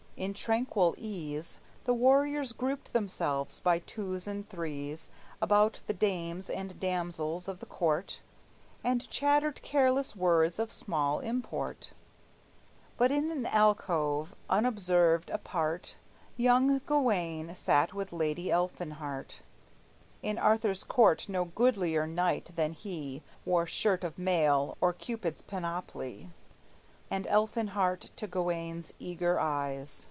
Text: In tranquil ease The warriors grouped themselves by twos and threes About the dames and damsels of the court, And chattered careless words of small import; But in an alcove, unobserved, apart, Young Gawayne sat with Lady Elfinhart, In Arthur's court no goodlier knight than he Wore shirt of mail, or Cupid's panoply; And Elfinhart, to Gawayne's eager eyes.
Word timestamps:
In 0.17 0.35
tranquil 0.35 0.93
ease 0.99 1.59
The 1.85 1.95
warriors 1.95 2.53
grouped 2.53 2.93
themselves 2.93 3.59
by 3.59 3.79
twos 3.79 4.27
and 4.27 4.47
threes 4.47 5.09
About 5.41 5.79
the 5.87 5.93
dames 5.95 6.47
and 6.47 6.79
damsels 6.79 7.47
of 7.47 7.57
the 7.59 7.65
court, 7.65 8.19
And 8.83 9.09
chattered 9.09 9.63
careless 9.63 10.15
words 10.15 10.59
of 10.59 10.71
small 10.71 11.21
import; 11.21 11.89
But 12.97 13.11
in 13.11 13.31
an 13.31 13.47
alcove, 13.47 14.35
unobserved, 14.47 15.31
apart, 15.31 15.95
Young 16.37 16.81
Gawayne 16.85 17.55
sat 17.55 17.95
with 17.95 18.13
Lady 18.13 18.51
Elfinhart, 18.51 19.41
In 20.21 20.37
Arthur's 20.37 20.83
court 20.83 21.29
no 21.29 21.45
goodlier 21.45 22.05
knight 22.05 22.51
than 22.55 22.73
he 22.73 23.23
Wore 23.43 23.65
shirt 23.65 24.03
of 24.03 24.19
mail, 24.19 24.77
or 24.81 24.93
Cupid's 24.93 25.41
panoply; 25.41 26.29
And 27.09 27.25
Elfinhart, 27.25 28.11
to 28.17 28.27
Gawayne's 28.27 28.93
eager 28.99 29.39
eyes. 29.39 29.97